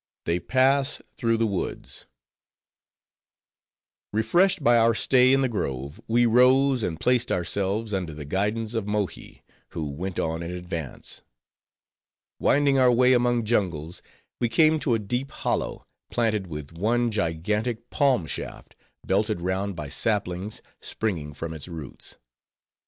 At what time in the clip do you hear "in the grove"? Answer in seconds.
5.31-6.01